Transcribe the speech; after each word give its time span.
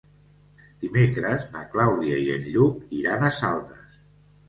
Dimecres 0.85 1.45
na 1.59 1.63
Clàudia 1.75 2.19
i 2.25 2.35
en 2.39 2.51
Lluc 2.57 2.83
iran 3.05 3.31
a 3.33 3.35
Saldes. 3.45 4.05